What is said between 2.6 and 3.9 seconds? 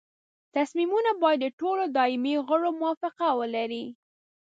موافقه ولري.